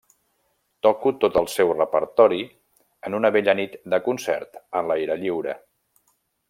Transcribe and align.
Toco 0.85 1.11
tot 1.25 1.37
el 1.41 1.49
seu 1.55 1.73
repertori 1.75 2.41
en 3.11 3.19
una 3.21 3.33
bella 3.39 3.57
nit 3.63 3.79
de 3.95 4.03
concert 4.09 4.61
a 4.81 4.87
l'aire 4.89 5.23
lliure. 5.25 5.59